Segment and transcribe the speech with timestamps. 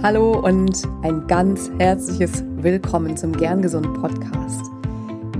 [0.00, 4.66] Hallo und ein ganz herzliches Willkommen zum Gern Gesund Podcast.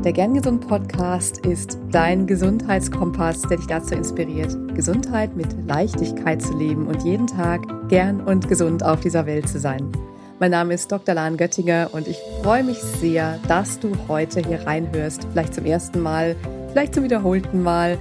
[0.04, 6.56] Der Gern Gesund Podcast ist dein Gesundheitskompass, der dich dazu inspiriert, Gesundheit mit Leichtigkeit zu
[6.56, 9.92] leben und jeden Tag gern und gesund auf dieser Welt zu sein.
[10.40, 11.14] Mein Name ist Dr.
[11.14, 16.00] Lahn Göttinger und ich freue mich sehr, dass du heute hier reinhörst, vielleicht zum ersten
[16.00, 16.34] Mal,
[16.72, 17.96] vielleicht zum wiederholten Mal.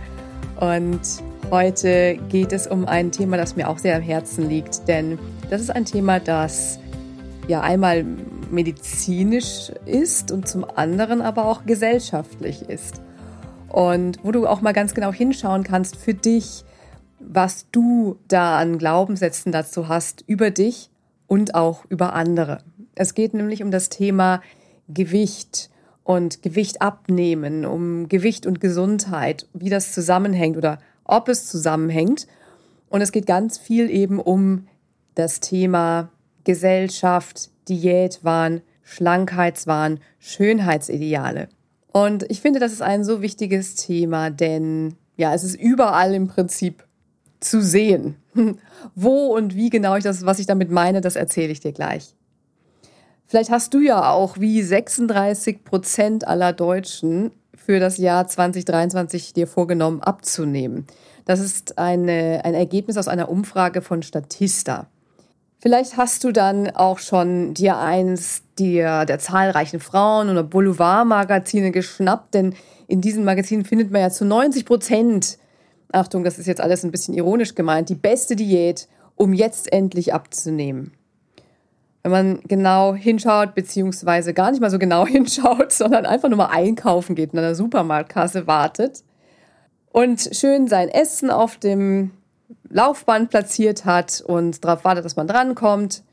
[0.60, 1.02] Und
[1.52, 5.20] heute geht es um ein Thema, das mir auch sehr am Herzen liegt, denn
[5.50, 6.80] das ist ein Thema, das
[7.48, 8.06] ja einmal
[8.52, 13.02] medizinisch ist und zum anderen aber auch gesellschaftlich ist.
[13.70, 16.64] Und wo du auch mal ganz genau hinschauen kannst für dich,
[17.20, 20.90] was du da an Glaubenssätzen dazu hast über dich
[21.28, 22.60] und auch über andere.
[22.96, 24.42] Es geht nämlich um das Thema
[24.88, 25.70] Gewicht
[26.04, 32.28] und Gewicht abnehmen, um Gewicht und Gesundheit, wie das zusammenhängt oder ob es zusammenhängt.
[32.90, 34.68] Und es geht ganz viel eben um
[35.18, 36.10] das Thema
[36.44, 41.50] Gesellschaft, Diätwahn, Schlankheitswahn, Schönheitsideale.
[41.92, 46.28] Und ich finde, das ist ein so wichtiges Thema, denn ja, es ist überall im
[46.28, 46.86] Prinzip
[47.40, 48.16] zu sehen.
[48.96, 52.16] Wo und wie genau ich das, was ich damit meine, das erzähle ich dir gleich.
[53.26, 59.48] Vielleicht hast du ja auch wie 36 Prozent aller Deutschen für das Jahr 2023 dir
[59.48, 60.86] vorgenommen abzunehmen.
[61.26, 64.88] Das ist eine, ein Ergebnis aus einer Umfrage von Statista.
[65.60, 72.36] Vielleicht hast du dann auch schon dir eins der, der zahlreichen Frauen- oder Boulevardmagazine geschnappt,
[72.36, 72.56] denn
[72.88, 75.40] in diesen Magazinen findet man ja zu 90 Prozent,
[75.92, 80.14] Achtung, das ist jetzt alles ein bisschen ironisch gemeint, die beste Diät, um jetzt endlich
[80.14, 80.94] abzunehmen.
[82.04, 86.52] Wenn man genau hinschaut, beziehungsweise gar nicht mal so genau hinschaut, sondern einfach nur mal
[86.52, 89.04] einkaufen geht und an der Supermarktkasse wartet
[89.92, 92.12] und schön sein Essen auf dem
[92.70, 96.04] Laufband platziert hat und darauf wartet, dass man drankommt,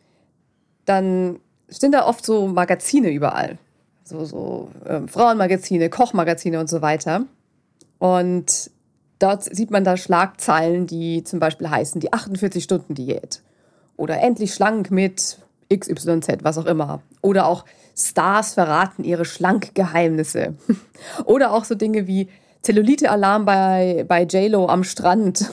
[0.84, 3.58] dann stehen da oft so Magazine überall.
[4.04, 7.24] So, so äh, Frauenmagazine, Kochmagazine und so weiter.
[7.98, 8.70] Und
[9.18, 13.42] dort sieht man da Schlagzeilen, die zum Beispiel heißen die 48-Stunden-Diät
[13.96, 15.38] oder endlich schlank mit
[15.72, 17.00] XYZ, was auch immer.
[17.22, 17.64] Oder auch
[17.96, 20.54] Stars verraten ihre Schlankgeheimnisse.
[21.24, 22.28] oder auch so Dinge wie
[22.62, 25.50] Zellulite-Alarm bei, bei JLo am Strand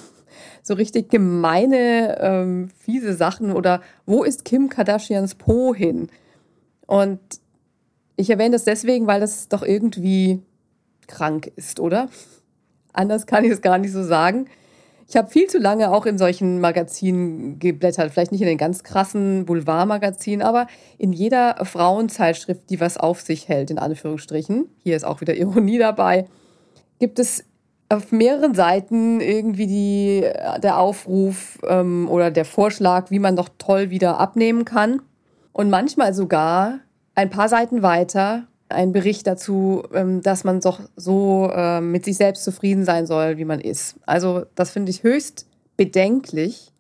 [0.71, 6.07] so richtig gemeine, ähm, fiese Sachen oder wo ist Kim Kardashians Po hin?
[6.87, 7.19] Und
[8.15, 10.39] ich erwähne das deswegen, weil das doch irgendwie
[11.07, 12.07] krank ist, oder?
[12.93, 14.45] Anders kann ich es gar nicht so sagen.
[15.09, 18.13] Ich habe viel zu lange auch in solchen Magazinen geblättert.
[18.13, 20.67] Vielleicht nicht in den ganz krassen Boulevardmagazinen, aber
[20.97, 24.69] in jeder Frauenzeitschrift, die was auf sich hält, in Anführungsstrichen.
[24.83, 26.27] Hier ist auch wieder Ironie dabei.
[26.99, 27.43] Gibt es
[27.91, 30.21] auf mehreren Seiten irgendwie die,
[30.63, 35.01] der Aufruf ähm, oder der Vorschlag, wie man doch toll wieder abnehmen kann.
[35.51, 36.79] Und manchmal sogar
[37.15, 42.15] ein paar Seiten weiter ein Bericht dazu, ähm, dass man doch so äh, mit sich
[42.15, 43.95] selbst zufrieden sein soll, wie man ist.
[44.05, 46.71] Also das finde ich höchst bedenklich.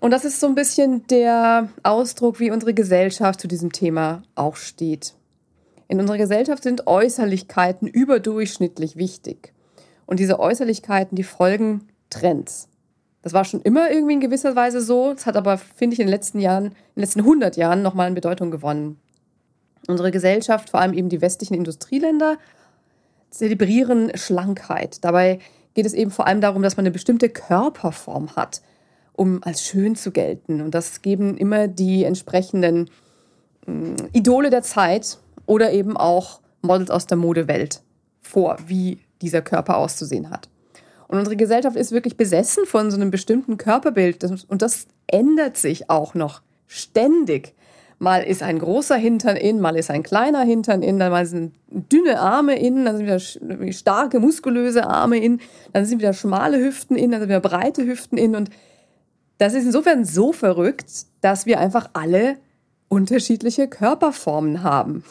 [0.00, 4.54] Und das ist so ein bisschen der Ausdruck, wie unsere Gesellschaft zu diesem Thema auch
[4.54, 5.14] steht.
[5.88, 9.52] In unserer Gesellschaft sind Äußerlichkeiten überdurchschnittlich wichtig.
[10.10, 12.68] Und diese Äußerlichkeiten, die folgen Trends.
[13.22, 15.12] Das war schon immer irgendwie in gewisser Weise so.
[15.12, 18.08] Es hat aber, finde ich, in den letzten Jahren, in den letzten 100 Jahren nochmal
[18.08, 18.98] an Bedeutung gewonnen.
[19.86, 22.38] Unsere Gesellschaft, vor allem eben die westlichen Industrieländer,
[23.30, 25.04] zelebrieren Schlankheit.
[25.04, 25.38] Dabei
[25.74, 28.62] geht es eben vor allem darum, dass man eine bestimmte Körperform hat,
[29.12, 30.60] um als schön zu gelten.
[30.60, 32.90] Und das geben immer die entsprechenden
[33.64, 37.82] hm, Idole der Zeit oder eben auch Models aus der Modewelt
[38.22, 40.48] vor, wie dieser Körper auszusehen hat.
[41.08, 44.22] Und unsere Gesellschaft ist wirklich besessen von so einem bestimmten Körperbild.
[44.48, 47.54] Und das ändert sich auch noch ständig.
[47.98, 51.54] Mal ist ein großer Hintern in, mal ist ein kleiner Hintern in, dann mal sind
[51.68, 55.40] dünne Arme in, dann sind wieder starke, muskulöse Arme in,
[55.72, 58.36] dann sind wieder schmale Hüften in, dann sind wieder breite Hüften in.
[58.36, 58.48] Und
[59.36, 60.90] das ist insofern so verrückt,
[61.20, 62.36] dass wir einfach alle
[62.88, 65.04] unterschiedliche Körperformen haben.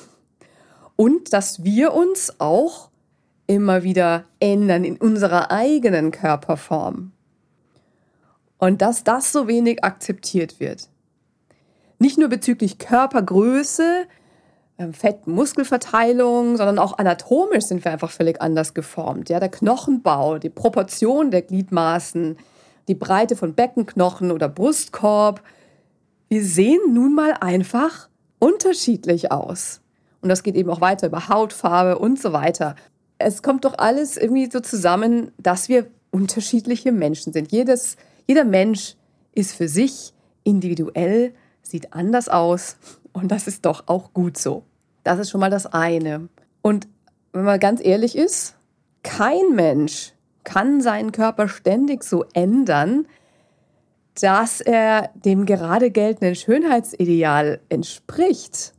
[0.96, 2.89] Und dass wir uns auch
[3.50, 7.12] immer wieder ändern in unserer eigenen Körperform.
[8.60, 10.88] Und dass das so wenig akzeptiert wird.
[11.98, 14.06] Nicht nur bezüglich Körpergröße,
[14.78, 19.30] ähm, Fett-Muskelverteilung, sondern auch anatomisch sind wir einfach völlig anders geformt.
[19.30, 22.38] Ja, der Knochenbau, die Proportion der Gliedmaßen,
[22.88, 25.42] die Breite von Beckenknochen oder Brustkorb.
[26.28, 29.82] Wir sehen nun mal einfach unterschiedlich aus.
[30.22, 32.76] Und das geht eben auch weiter über Hautfarbe und so weiter
[33.20, 37.52] es kommt doch alles irgendwie so zusammen, dass wir unterschiedliche Menschen sind.
[37.52, 38.96] Jedes, jeder Mensch
[39.34, 40.14] ist für sich
[40.44, 42.78] individuell sieht anders aus
[43.14, 44.64] und das ist doch auch gut so.
[45.04, 46.30] Das ist schon mal das eine.
[46.62, 46.88] Und
[47.34, 48.56] wenn man ganz ehrlich ist,
[49.04, 50.14] kein Mensch
[50.44, 53.06] kann seinen Körper ständig so ändern,
[54.20, 58.74] dass er dem gerade geltenden Schönheitsideal entspricht.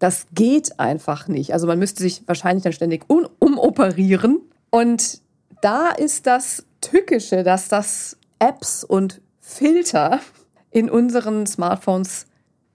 [0.00, 1.52] Das geht einfach nicht.
[1.52, 4.40] Also man müsste sich wahrscheinlich dann ständig um umoperieren.
[4.70, 5.20] Und
[5.60, 10.20] da ist das Tückische, dass das Apps und Filter
[10.70, 12.26] in unseren Smartphones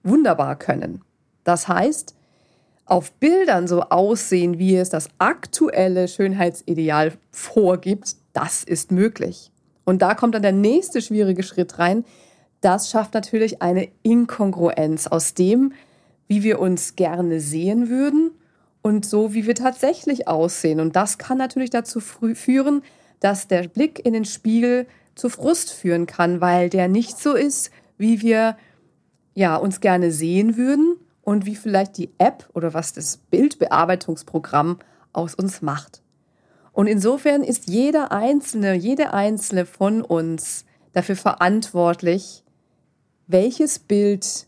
[0.04, 1.02] wunderbar können.
[1.44, 2.14] Das heißt,
[2.84, 9.50] auf Bildern so aussehen, wie es das aktuelle Schönheitsideal vorgibt, das ist möglich.
[9.84, 12.04] Und da kommt dann der nächste schwierige Schritt rein.
[12.60, 15.72] Das schafft natürlich eine Inkongruenz aus dem,
[16.28, 18.32] wie wir uns gerne sehen würden
[18.82, 20.80] und so, wie wir tatsächlich aussehen.
[20.80, 22.82] Und das kann natürlich dazu führen,
[23.20, 27.70] dass der Blick in den Spiegel zu Frust führen kann, weil der nicht so ist,
[27.98, 28.56] wie wir
[29.34, 34.78] ja, uns gerne sehen würden und wie vielleicht die App oder was das Bildbearbeitungsprogramm
[35.12, 36.02] aus uns macht.
[36.72, 42.44] Und insofern ist jeder Einzelne, jede Einzelne von uns dafür verantwortlich,
[43.26, 44.46] welches Bild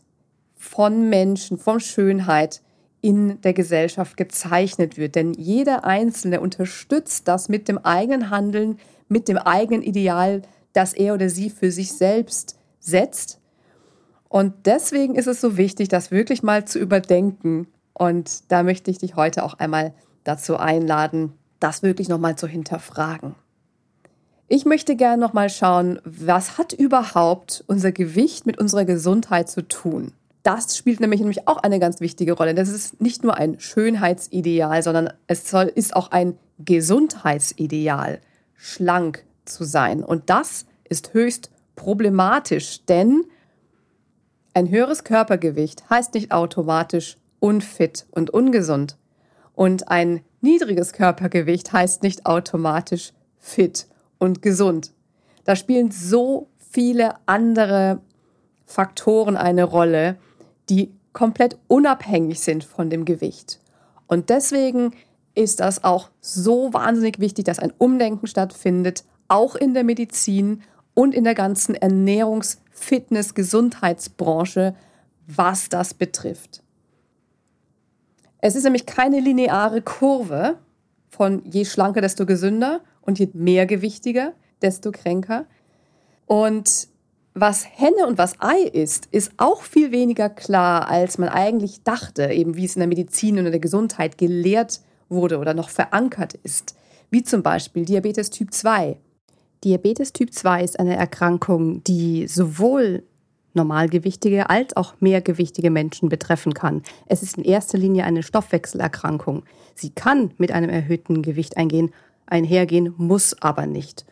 [0.59, 2.61] von Menschen, von Schönheit
[3.01, 5.15] in der Gesellschaft gezeichnet wird.
[5.15, 8.77] Denn jeder Einzelne unterstützt das mit dem eigenen Handeln,
[9.07, 13.39] mit dem eigenen Ideal, das er oder sie für sich selbst setzt
[14.29, 17.67] und deswegen ist es so wichtig, das wirklich mal zu überdenken.
[17.93, 23.35] Und da möchte ich dich heute auch einmal dazu einladen, das wirklich nochmal zu hinterfragen.
[24.47, 30.13] Ich möchte gerne nochmal schauen, was hat überhaupt unser Gewicht mit unserer Gesundheit zu tun?
[30.49, 32.55] Das spielt nämlich, nämlich auch eine ganz wichtige Rolle.
[32.55, 38.19] Das ist nicht nur ein Schönheitsideal, sondern es soll, ist auch ein Gesundheitsideal,
[38.55, 40.03] schlank zu sein.
[40.03, 43.25] Und das ist höchst problematisch, denn
[44.55, 48.97] ein höheres Körpergewicht heißt nicht automatisch unfit und ungesund.
[49.53, 53.85] Und ein niedriges Körpergewicht heißt nicht automatisch fit
[54.17, 54.93] und gesund.
[55.43, 58.01] Da spielen so viele andere
[58.65, 60.17] Faktoren eine Rolle,
[60.69, 63.59] die komplett unabhängig sind von dem Gewicht.
[64.07, 64.93] Und deswegen
[65.35, 70.61] ist das auch so wahnsinnig wichtig, dass ein Umdenken stattfindet, auch in der Medizin
[70.93, 74.73] und in der ganzen Ernährungs- Fitness, Gesundheitsbranche,
[75.27, 76.63] was das betrifft.
[78.39, 80.57] Es ist nämlich keine lineare Kurve
[81.09, 85.45] von je schlanker, desto gesünder und je mehrgewichtiger, desto kränker.
[86.25, 86.87] Und
[87.39, 92.31] was Henne und was Ei ist, ist auch viel weniger klar, als man eigentlich dachte,
[92.31, 96.33] eben wie es in der Medizin und in der Gesundheit gelehrt wurde oder noch verankert
[96.43, 96.75] ist.
[97.09, 98.97] Wie zum Beispiel Diabetes Typ 2
[99.63, 103.03] Diabetes Typ 2 ist eine Erkrankung, die sowohl
[103.53, 106.81] normalgewichtige als auch mehrgewichtige Menschen betreffen kann.
[107.07, 109.43] Es ist in erster Linie eine Stoffwechselerkrankung.
[109.75, 111.91] Sie kann mit einem erhöhten Gewicht eingehen,
[112.25, 114.05] einhergehen, muss aber nicht.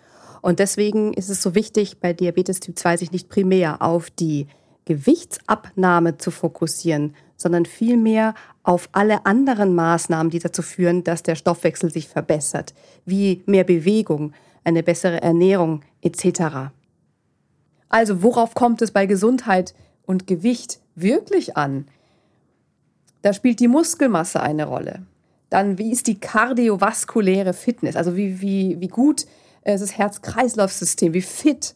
[0.47, 4.47] Und deswegen ist es so wichtig, bei Diabetes Typ 2 sich nicht primär auf die
[4.85, 8.33] Gewichtsabnahme zu fokussieren, sondern vielmehr
[8.63, 12.73] auf alle anderen Maßnahmen, die dazu führen, dass der Stoffwechsel sich verbessert,
[13.03, 14.31] wie mehr Bewegung,
[14.63, 16.71] eine bessere Ernährung etc.
[17.89, 21.89] Also worauf kommt es bei Gesundheit und Gewicht wirklich an?
[23.21, 25.01] Da spielt die Muskelmasse eine Rolle.
[25.49, 27.97] Dann, wie ist die kardiovaskuläre Fitness?
[27.97, 29.25] Also wie, wie, wie gut
[29.73, 31.75] ist das Herz-Kreislauf-System, wie fit.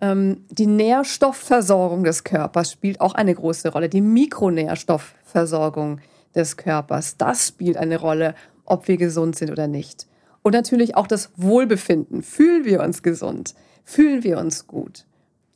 [0.00, 3.88] Ähm, die Nährstoffversorgung des Körpers spielt auch eine große Rolle.
[3.88, 6.00] Die Mikronährstoffversorgung
[6.34, 8.34] des Körpers, das spielt eine Rolle,
[8.64, 10.06] ob wir gesund sind oder nicht.
[10.42, 12.22] Und natürlich auch das Wohlbefinden.
[12.22, 13.54] Fühlen wir uns gesund?
[13.84, 15.04] Fühlen wir uns gut?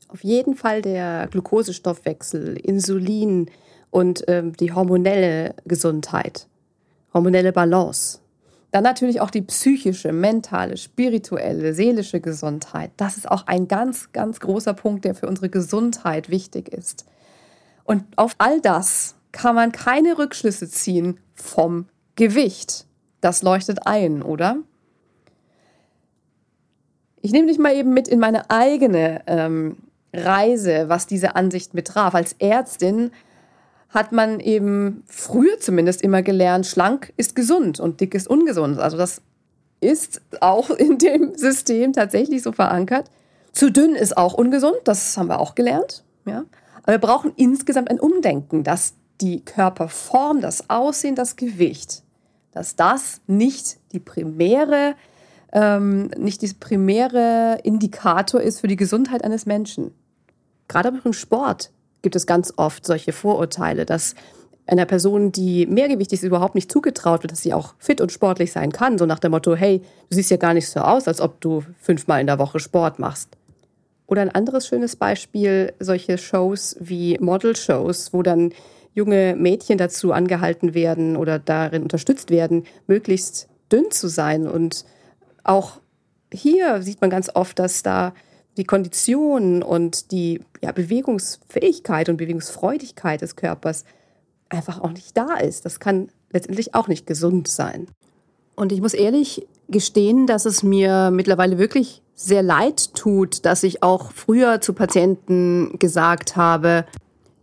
[0.08, 3.50] Auf jeden Fall der Glukosestoffwechsel, Insulin
[3.90, 6.48] und ähm, die hormonelle Gesundheit,
[7.14, 8.18] hormonelle Balance.
[8.72, 12.90] Dann natürlich auch die psychische, mentale, spirituelle, seelische Gesundheit.
[12.96, 17.04] Das ist auch ein ganz, ganz großer Punkt, der für unsere Gesundheit wichtig ist.
[17.84, 21.86] Und auf all das kann man keine Rückschlüsse ziehen vom
[22.16, 22.86] Gewicht.
[23.20, 24.56] Das leuchtet ein, oder?
[27.20, 29.76] Ich nehme dich mal eben mit in meine eigene ähm,
[30.14, 32.14] Reise, was diese Ansicht betraf.
[32.14, 33.10] Als Ärztin
[33.92, 38.78] hat man eben früher zumindest immer gelernt, schlank ist gesund und dick ist ungesund.
[38.78, 39.22] Also das
[39.80, 43.10] ist auch in dem System tatsächlich so verankert.
[43.52, 46.04] Zu dünn ist auch ungesund, das haben wir auch gelernt.
[46.24, 46.44] Ja?
[46.82, 52.02] Aber wir brauchen insgesamt ein Umdenken, dass die Körperform, das Aussehen, das Gewicht,
[52.52, 54.94] dass das nicht die primäre
[55.52, 59.92] ähm, nicht dieser primäre Indikator ist für die Gesundheit eines Menschen.
[60.66, 61.70] Gerade auch im Sport
[62.02, 64.14] gibt es ganz oft solche Vorurteile, dass
[64.66, 68.52] einer Person, die mehrgewichtig ist, überhaupt nicht zugetraut wird, dass sie auch fit und sportlich
[68.52, 68.98] sein kann.
[68.98, 71.64] So nach dem Motto, hey, du siehst ja gar nicht so aus, als ob du
[71.80, 73.30] fünfmal in der Woche Sport machst.
[74.06, 78.52] Oder ein anderes schönes Beispiel, solche Shows wie Model-Shows, wo dann
[78.94, 84.46] junge Mädchen dazu angehalten werden oder darin unterstützt werden, möglichst dünn zu sein.
[84.46, 84.84] Und
[85.44, 85.80] auch
[86.32, 88.12] hier sieht man ganz oft, dass da
[88.56, 93.84] die Kondition und die ja, Bewegungsfähigkeit und Bewegungsfreudigkeit des Körpers
[94.48, 95.64] einfach auch nicht da ist.
[95.64, 97.86] Das kann letztendlich auch nicht gesund sein.
[98.54, 103.82] Und ich muss ehrlich gestehen, dass es mir mittlerweile wirklich sehr leid tut, dass ich
[103.82, 106.84] auch früher zu Patienten gesagt habe,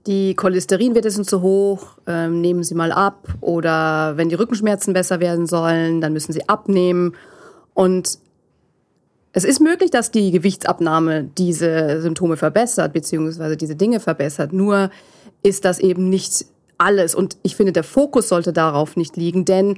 [0.07, 3.27] die Cholesterinwerte sind zu hoch, ähm, nehmen Sie mal ab.
[3.41, 7.15] Oder wenn die Rückenschmerzen besser werden sollen, dann müssen Sie abnehmen.
[7.73, 8.19] Und
[9.31, 14.53] es ist möglich, dass die Gewichtsabnahme diese Symptome verbessert, beziehungsweise diese Dinge verbessert.
[14.53, 14.89] Nur
[15.43, 16.45] ist das eben nicht
[16.77, 17.13] alles.
[17.13, 19.77] Und ich finde, der Fokus sollte darauf nicht liegen, denn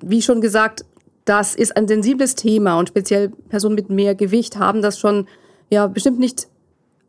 [0.00, 0.84] wie schon gesagt,
[1.24, 5.26] das ist ein sensibles Thema und speziell Personen mit mehr Gewicht haben das schon
[5.70, 6.48] ja bestimmt nicht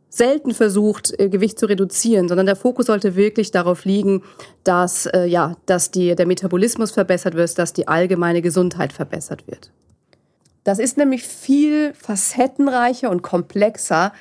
[0.10, 4.24] selten versucht, äh, Gewicht zu reduzieren, sondern der Fokus sollte wirklich darauf liegen,
[4.64, 9.72] dass äh, ja, dass die, der Metabolismus verbessert wird, dass die allgemeine Gesundheit verbessert wird.
[10.68, 14.12] Das ist nämlich viel facettenreicher und komplexer,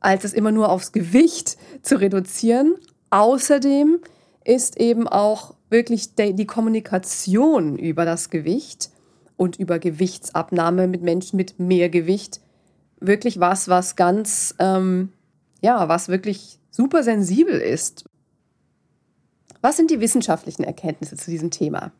[0.00, 2.74] als es immer nur aufs Gewicht zu reduzieren.
[3.10, 4.00] Außerdem
[4.44, 8.90] ist eben auch wirklich die Kommunikation über das Gewicht
[9.36, 12.40] und über Gewichtsabnahme mit Menschen mit mehr Gewicht
[12.98, 15.12] wirklich was, was ganz, ähm,
[15.60, 18.04] ja, was wirklich super sensibel ist.
[19.62, 21.92] Was sind die wissenschaftlichen Erkenntnisse zu diesem Thema?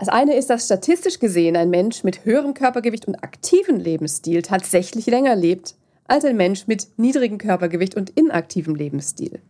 [0.00, 5.04] Das eine ist, dass statistisch gesehen ein Mensch mit höherem Körpergewicht und aktivem Lebensstil tatsächlich
[5.04, 5.74] länger lebt
[6.08, 9.40] als ein Mensch mit niedrigem Körpergewicht und inaktivem Lebensstil.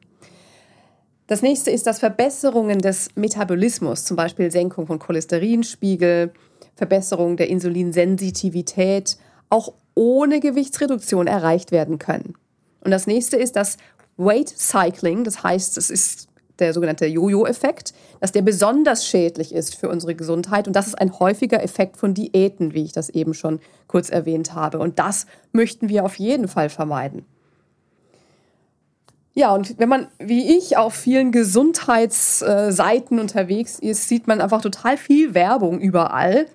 [1.29, 6.33] Das nächste ist, dass Verbesserungen des Metabolismus, zum Beispiel Senkung von Cholesterinspiegel,
[6.75, 9.19] Verbesserung der Insulinsensitivität,
[9.51, 12.35] auch ohne Gewichtsreduktion erreicht werden können.
[12.81, 13.77] Und das nächste ist das
[14.17, 16.30] Weight Cycling, das heißt, es ist
[16.61, 20.67] der sogenannte Jojo-Effekt, dass der besonders schädlich ist für unsere Gesundheit.
[20.67, 24.55] Und das ist ein häufiger Effekt von Diäten, wie ich das eben schon kurz erwähnt
[24.55, 24.79] habe.
[24.79, 27.25] Und das möchten wir auf jeden Fall vermeiden.
[29.33, 34.97] Ja, und wenn man wie ich auf vielen Gesundheitsseiten unterwegs ist, sieht man einfach total
[34.97, 36.47] viel Werbung überall,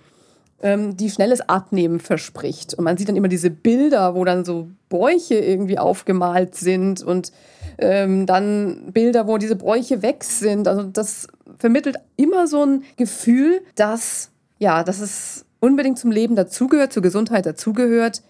[0.61, 2.73] ähm, die schnelles Abnehmen verspricht.
[2.73, 7.31] Und man sieht dann immer diese Bilder, wo dann so Bäuche irgendwie aufgemalt sind und
[7.77, 10.67] ähm, dann Bilder, wo diese Bräuche weg sind.
[10.67, 16.93] Also das vermittelt immer so ein Gefühl, dass ja, dass es unbedingt zum Leben dazugehört,
[16.93, 18.21] zur Gesundheit dazugehört,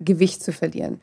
[0.00, 1.00] Gewicht zu verlieren.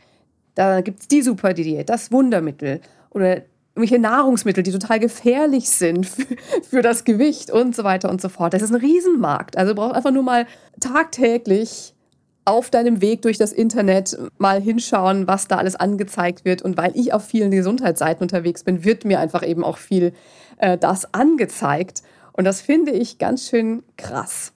[0.56, 2.82] Da gibt es die Superdiät, das Wundermittel
[3.12, 3.42] oder
[3.78, 6.26] irgendwelche Nahrungsmittel, die total gefährlich sind für,
[6.70, 8.54] für, das Gewicht und so weiter und so fort.
[8.54, 9.58] Das ist ein Riesenmarkt.
[9.58, 10.48] Also du brauchst einfach nur mal
[10.80, 11.94] tagtäglich
[12.46, 16.62] auf deinem Weg durch das Internet mal hinschauen, was da alles angezeigt wird.
[16.62, 20.14] Und weil ich auf vielen Gesundheitsseiten unterwegs bin, wird mir einfach eben auch viel
[20.58, 22.04] äh, das angezeigt.
[22.32, 24.54] Und das finde ich ganz schön krass.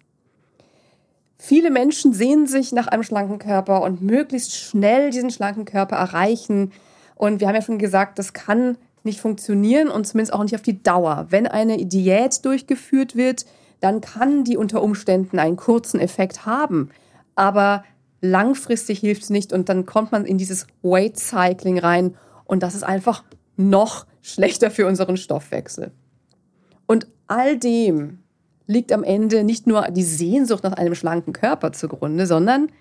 [1.37, 6.71] Viele Menschen sehen sich nach einem schlanken Körper und möglichst schnell diesen schlanken Körper erreichen.
[7.15, 10.61] Und wir haben ja schon gesagt, das kann nicht funktionieren und zumindest auch nicht auf
[10.61, 11.27] die Dauer.
[11.29, 13.45] Wenn eine Diät durchgeführt wird,
[13.79, 16.89] dann kann die unter Umständen einen kurzen Effekt haben.
[17.35, 17.83] Aber
[18.21, 22.15] langfristig hilft es nicht und dann kommt man in dieses Weight Cycling rein
[22.45, 23.23] und das ist einfach
[23.57, 25.91] noch schlechter für unseren Stoffwechsel.
[26.85, 28.19] Und all dem
[28.67, 32.71] liegt am Ende nicht nur die Sehnsucht nach einem schlanken Körper zugrunde, sondern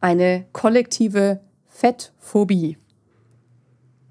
[0.00, 2.78] eine kollektive Fettphobie.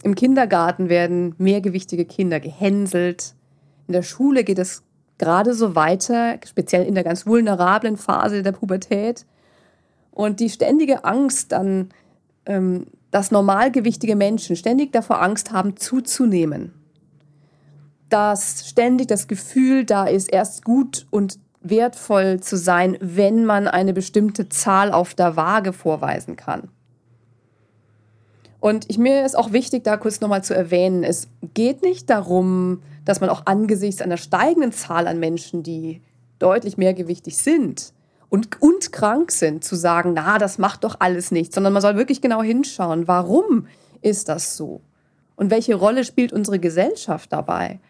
[0.04, 3.36] Im Kindergarten werden mehrgewichtige Kinder gehänselt.
[3.88, 4.84] In der Schule geht es
[5.18, 9.26] gerade so weiter, speziell in der ganz vulnerablen Phase der Pubertät.
[10.12, 11.90] Und die ständige Angst dann,
[12.46, 16.74] ähm, dass normalgewichtige Menschen ständig davor Angst haben, zuzunehmen
[18.14, 23.92] dass ständig das Gefühl da ist, erst gut und wertvoll zu sein, wenn man eine
[23.92, 26.70] bestimmte Zahl auf der Waage vorweisen kann.
[28.64, 32.82] Und ich, mir ist auch wichtig, da kurz nochmal zu erwähnen, es geht nicht darum,
[33.04, 36.02] dass man auch angesichts einer steigenden Zahl an Menschen, die
[36.40, 37.92] deutlich mehrgewichtig sind
[38.30, 41.98] und, und krank sind, zu sagen, na, das macht doch alles nichts, sondern man soll
[41.98, 43.68] wirklich genau hinschauen, warum
[44.02, 44.80] ist das so?
[45.36, 47.82] Und welche Rolle spielt unsere Gesellschaft dabei?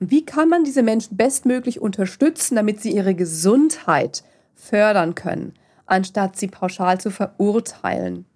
[0.00, 4.22] Und wie kann man diese Menschen bestmöglich unterstützen, damit sie ihre Gesundheit
[4.54, 5.54] fördern können,
[5.86, 8.26] anstatt sie pauschal zu verurteilen?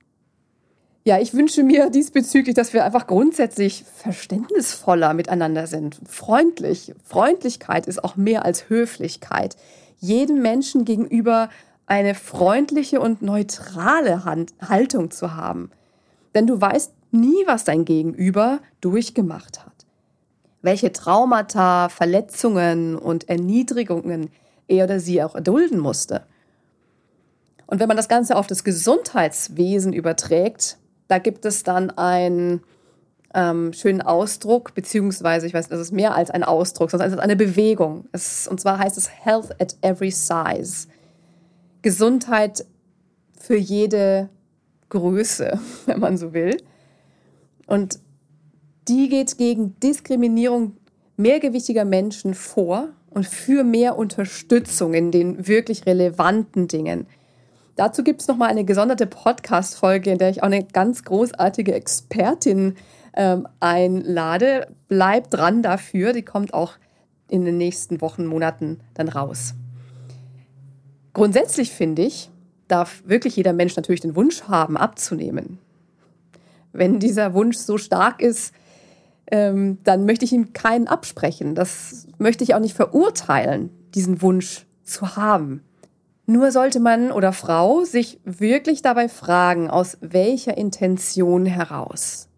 [1.07, 6.01] Ja, ich wünsche mir diesbezüglich, dass wir einfach grundsätzlich verständnisvoller miteinander sind.
[6.09, 6.95] Freundlich.
[7.05, 9.57] Freundlichkeit ist auch mehr als Höflichkeit.
[9.99, 11.51] Jedem Menschen gegenüber
[11.85, 15.71] eine freundliche und neutrale Haltung zu haben.
[16.35, 19.85] Denn du weißt nie, was dein Gegenüber durchgemacht hat.
[20.63, 24.31] Welche Traumata, Verletzungen und Erniedrigungen
[24.69, 26.27] er oder sie auch erdulden musste.
[27.67, 30.79] Und wenn man das Ganze auf das Gesundheitswesen überträgt,
[31.15, 32.61] da gibt es dann einen
[33.35, 37.21] ähm, schönen Ausdruck, beziehungsweise, ich weiß, das ist mehr als ein Ausdruck, sondern es ist
[37.21, 38.07] eine Bewegung.
[38.11, 40.89] Es, und zwar heißt es Health at every size.
[41.83, 42.67] Gesundheit
[43.41, 44.29] für jede
[44.89, 46.57] Größe, wenn man so will.
[47.69, 48.01] Und
[48.89, 50.79] die geht gegen Diskriminierung
[51.17, 57.07] mehrgewichtiger Menschen vor und für mehr Unterstützung in den wirklich relevanten Dingen.
[57.77, 62.77] Dazu gibt es nochmal eine gesonderte Podcast-Folge, in der ich auch eine ganz großartige Expertin
[63.17, 64.69] ähm, einlade.
[64.87, 66.75] Bleibt dran dafür, die kommt auch
[67.29, 69.55] in den nächsten Wochen, Monaten dann raus.
[71.15, 72.31] Grundsätzlich finde ich,
[72.69, 75.59] darf wirklich jeder Mensch natürlich den Wunsch haben, abzunehmen.
[76.73, 78.55] Wenn dieser Wunsch so stark ist,
[79.31, 81.57] ähm, dann möchte ich ihm keinen absprechen.
[81.57, 85.63] Das möchte ich auch nicht verurteilen, diesen Wunsch zu haben.
[86.27, 92.29] Nur sollte man oder Frau sich wirklich dabei fragen, aus welcher Intention heraus.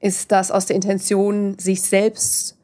[0.00, 2.56] Ist das aus der Intention, sich selbst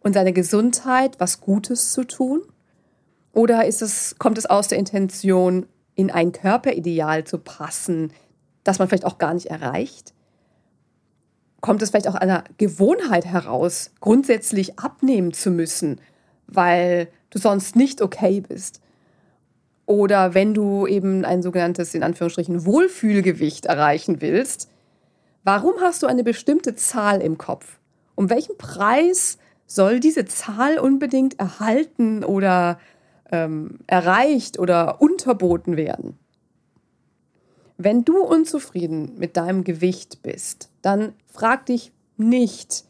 [0.00, 2.42] und seine Gesundheit was Gutes zu tun?
[3.32, 5.66] Oder ist es, kommt es aus der Intention,
[5.96, 8.12] in ein Körperideal zu passen,
[8.62, 10.14] das man vielleicht auch gar nicht erreicht?
[11.60, 16.00] Kommt es vielleicht auch einer Gewohnheit heraus, grundsätzlich abnehmen zu müssen,
[16.46, 18.80] weil du sonst nicht okay bist?
[19.86, 24.68] Oder wenn du eben ein sogenanntes, in Anführungsstrichen, Wohlfühlgewicht erreichen willst,
[25.44, 27.78] warum hast du eine bestimmte Zahl im Kopf?
[28.16, 32.80] Um welchen Preis soll diese Zahl unbedingt erhalten oder
[33.30, 36.18] ähm, erreicht oder unterboten werden?
[37.78, 42.84] Wenn du unzufrieden mit deinem Gewicht bist, dann frag dich nicht,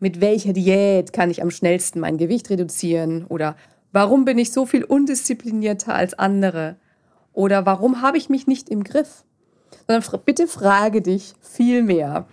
[0.00, 3.56] mit welcher Diät kann ich am schnellsten mein Gewicht reduzieren oder
[3.92, 6.76] Warum bin ich so viel undisziplinierter als andere?
[7.32, 9.24] Oder warum habe ich mich nicht im Griff?
[9.86, 12.26] Sondern bitte frage dich viel mehr.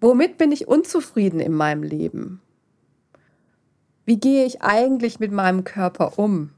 [0.00, 2.42] Womit bin ich unzufrieden in meinem Leben?
[4.04, 6.50] Wie gehe ich eigentlich mit meinem Körper um?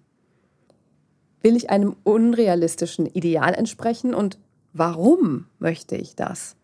[1.41, 4.39] Will ich einem unrealistischen Ideal entsprechen und
[4.73, 6.57] warum möchte ich das?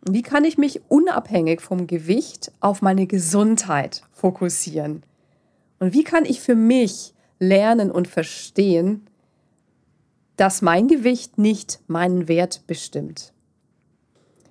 [0.00, 5.02] Wie kann ich mich unabhängig vom Gewicht auf meine Gesundheit fokussieren?
[5.78, 9.06] Und wie kann ich für mich lernen und verstehen,
[10.36, 13.32] dass mein Gewicht nicht meinen Wert bestimmt?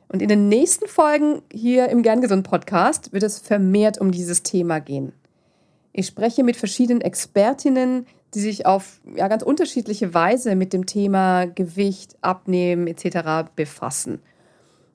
[0.10, 4.44] Und in den nächsten Folgen hier im Gern Gesund Podcast wird es vermehrt um dieses
[4.44, 5.12] Thema gehen.
[5.92, 11.46] Ich spreche mit verschiedenen Expertinnen, die sich auf ja, ganz unterschiedliche Weise mit dem Thema
[11.46, 13.50] Gewicht, Abnehmen etc.
[13.56, 14.20] befassen.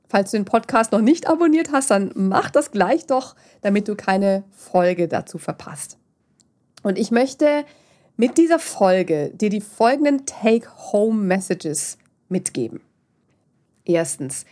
[0.08, 3.96] Falls du den Podcast noch nicht abonniert hast, dann mach das gleich doch, damit du
[3.96, 5.98] keine Folge dazu verpasst.
[6.82, 7.64] Und ich möchte
[8.16, 12.80] mit dieser Folge dir die folgenden Take-Home-Messages mitgeben.
[13.84, 14.44] Erstens,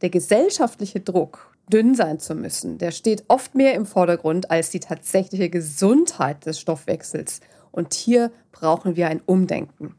[0.00, 4.80] der gesellschaftliche Druck, dünn sein zu müssen, der steht oft mehr im Vordergrund als die
[4.80, 7.40] tatsächliche Gesundheit des Stoffwechsels.
[7.72, 9.94] Und hier brauchen wir ein Umdenken.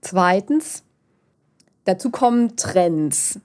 [0.00, 0.82] Zweitens,
[1.84, 3.38] dazu kommen Trends.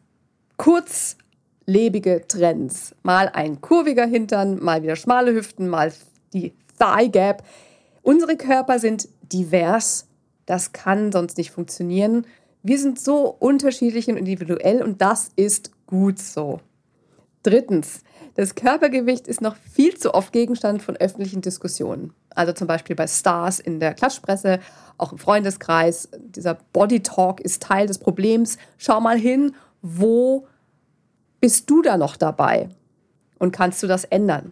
[0.58, 2.96] Kurzlebige Trends.
[3.04, 5.94] Mal ein kurviger Hintern, mal wieder schmale Hüften, mal
[6.34, 7.44] die Thigh Gap.
[8.02, 10.08] Unsere Körper sind divers.
[10.46, 12.26] Das kann sonst nicht funktionieren.
[12.62, 16.60] Wir sind so unterschiedlich und individuell und das ist gut so.
[17.44, 18.02] Drittens,
[18.34, 22.12] das Körpergewicht ist noch viel zu oft Gegenstand von öffentlichen Diskussionen.
[22.32, 24.60] Also zum Beispiel bei Stars in der Klatschpresse,
[24.98, 26.10] auch im Freundeskreis.
[26.18, 28.58] Dieser Body Talk ist Teil des Problems.
[28.78, 30.48] Schau mal hin, wo
[31.40, 32.70] bist du da noch dabei?
[33.40, 34.52] Und kannst du das ändern?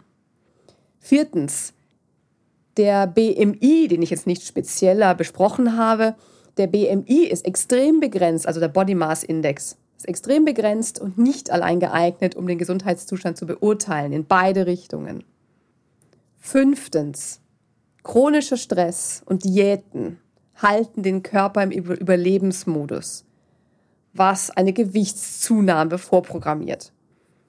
[1.00, 1.73] Viertens,
[2.76, 6.14] der BMI, den ich jetzt nicht spezieller besprochen habe,
[6.56, 11.50] der BMI ist extrem begrenzt, also der Body Mass Index ist extrem begrenzt und nicht
[11.50, 15.24] allein geeignet, um den Gesundheitszustand zu beurteilen, in beide Richtungen.
[16.38, 17.40] Fünftens,
[18.02, 20.18] chronischer Stress und Diäten
[20.56, 23.24] halten den Körper im Überlebensmodus,
[24.12, 26.92] was eine Gewichtszunahme vorprogrammiert.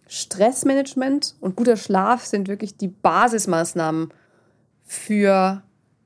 [0.07, 4.09] Stressmanagement und guter Schlaf sind wirklich die Basismaßnahmen,
[4.85, 5.61] für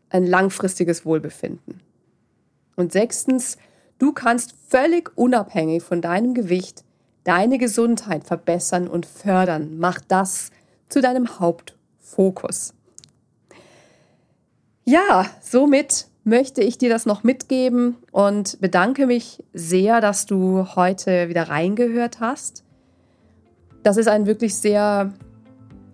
[0.10, 1.82] ein langfristiges Wohlbefinden.
[2.76, 3.58] Und sechstens,
[4.00, 6.86] Du kannst völlig unabhängig von deinem Gewicht
[7.26, 9.78] deine Gesundheit verbessern und fördern.
[9.78, 10.52] Mach das
[10.88, 12.74] zu deinem Hauptfokus.
[14.86, 21.28] Ja, somit möchte ich dir das noch mitgeben und bedanke mich sehr, dass du heute
[21.28, 22.63] wieder reingehört hast.
[23.84, 25.13] Das ist ein wirklich sehr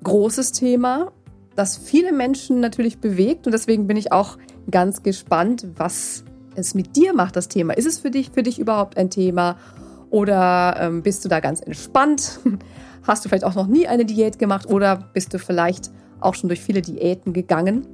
[0.03, 1.11] großes Thema,
[1.55, 4.37] das viele Menschen natürlich bewegt und deswegen bin ich auch
[4.69, 6.23] ganz gespannt, was
[6.55, 7.73] es mit dir macht, das Thema.
[7.73, 9.57] Ist es für dich, für dich überhaupt ein Thema
[10.09, 12.39] oder ähm, bist du da ganz entspannt?
[13.03, 16.49] Hast du vielleicht auch noch nie eine Diät gemacht oder bist du vielleicht auch schon
[16.49, 17.85] durch viele Diäten gegangen?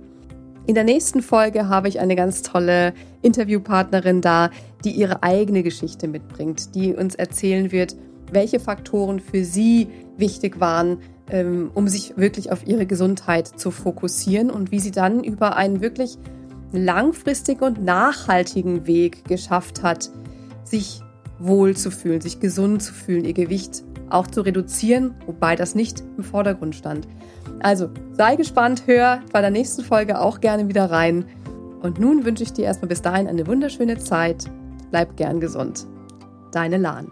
[0.68, 2.94] In der nächsten Folge habe ich eine ganz tolle
[3.24, 4.52] Interviewpartnerin da,
[4.86, 7.96] die ihre eigene Geschichte mitbringt, die uns erzählen wird,
[8.32, 11.00] welche Faktoren für sie wichtig waren,
[11.74, 16.18] um sich wirklich auf ihre Gesundheit zu fokussieren und wie sie dann über einen wirklich
[16.74, 20.10] langfristigen und nachhaltigen Weg geschafft hat,
[20.64, 21.02] sich
[21.40, 26.04] wohl zu fühlen, sich gesund zu fühlen, ihr Gewicht auch zu reduzieren, wobei das nicht
[26.18, 27.08] im Vordergrund stand.
[27.62, 31.26] Also sei gespannt, hör bei der nächsten Folge auch gerne wieder rein.
[31.82, 34.46] Und nun wünsche ich dir erstmal bis dahin eine wunderschöne Zeit.
[34.92, 35.88] Bleib gern gesund.
[36.52, 37.12] Deine Lahn.